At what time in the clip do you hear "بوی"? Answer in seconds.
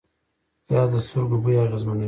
1.43-1.55